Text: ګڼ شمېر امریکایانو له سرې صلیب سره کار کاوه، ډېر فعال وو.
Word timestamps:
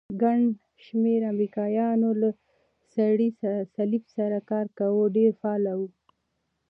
ګڼ 0.21 0.39
شمېر 0.83 1.21
امریکایانو 1.33 2.09
له 2.21 2.29
سرې 2.93 3.29
صلیب 3.75 4.03
سره 4.15 4.37
کار 4.49 4.65
کاوه، 4.77 5.03
ډېر 5.17 5.31
فعال 5.39 5.63
وو. 5.77 5.87